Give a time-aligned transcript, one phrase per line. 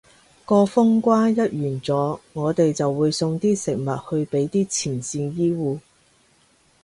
[0.45, 5.79] 個封關一完咗，我哋就會送啲食物去畀啲前線醫護